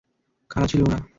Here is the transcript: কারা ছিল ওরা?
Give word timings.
কারা 0.51 0.67
ছিল 0.67 0.79
ওরা? 0.81 0.97